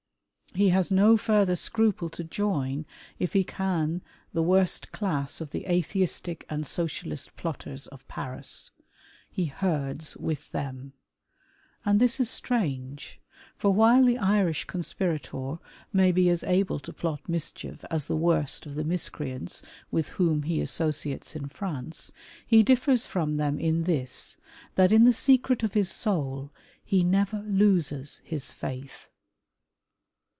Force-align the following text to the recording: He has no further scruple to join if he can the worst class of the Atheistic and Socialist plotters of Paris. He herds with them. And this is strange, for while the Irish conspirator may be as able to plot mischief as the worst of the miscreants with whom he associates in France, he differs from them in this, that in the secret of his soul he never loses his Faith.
He 0.53 0.67
has 0.67 0.91
no 0.91 1.15
further 1.15 1.55
scruple 1.55 2.09
to 2.09 2.25
join 2.25 2.85
if 3.19 3.31
he 3.31 3.41
can 3.45 4.01
the 4.33 4.43
worst 4.43 4.91
class 4.91 5.39
of 5.39 5.51
the 5.51 5.65
Atheistic 5.65 6.45
and 6.49 6.67
Socialist 6.67 7.37
plotters 7.37 7.87
of 7.87 8.05
Paris. 8.09 8.71
He 9.29 9.45
herds 9.45 10.17
with 10.17 10.51
them. 10.51 10.91
And 11.85 12.01
this 12.01 12.19
is 12.19 12.29
strange, 12.29 13.21
for 13.55 13.73
while 13.73 14.03
the 14.03 14.17
Irish 14.17 14.65
conspirator 14.65 15.57
may 15.93 16.11
be 16.11 16.27
as 16.29 16.43
able 16.43 16.81
to 16.81 16.91
plot 16.91 17.29
mischief 17.29 17.85
as 17.89 18.07
the 18.07 18.17
worst 18.17 18.65
of 18.65 18.75
the 18.75 18.83
miscreants 18.83 19.63
with 19.89 20.09
whom 20.09 20.43
he 20.43 20.59
associates 20.59 21.33
in 21.33 21.47
France, 21.47 22.11
he 22.45 22.61
differs 22.61 23.05
from 23.05 23.37
them 23.37 23.57
in 23.57 23.83
this, 23.85 24.35
that 24.75 24.91
in 24.91 25.05
the 25.05 25.13
secret 25.13 25.63
of 25.63 25.75
his 25.75 25.89
soul 25.89 26.51
he 26.83 27.05
never 27.05 27.41
loses 27.47 28.19
his 28.25 28.51
Faith. 28.51 29.07